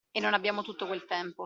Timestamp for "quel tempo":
0.87-1.39